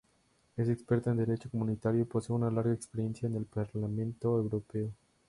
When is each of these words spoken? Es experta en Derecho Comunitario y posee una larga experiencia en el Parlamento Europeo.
Es 0.57 0.67
experta 0.67 1.11
en 1.11 1.17
Derecho 1.17 1.51
Comunitario 1.51 2.01
y 2.01 2.05
posee 2.05 2.35
una 2.35 2.49
larga 2.49 2.73
experiencia 2.73 3.27
en 3.27 3.35
el 3.35 3.45
Parlamento 3.45 4.35
Europeo. 4.35 4.89